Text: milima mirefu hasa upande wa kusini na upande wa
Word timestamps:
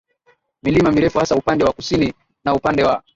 milima 0.63 0.91
mirefu 0.91 1.19
hasa 1.19 1.35
upande 1.35 1.63
wa 1.63 1.73
kusini 1.73 2.13
na 2.45 2.53
upande 2.53 2.83
wa 2.83 3.03